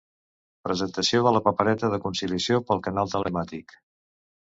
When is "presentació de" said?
0.67-1.33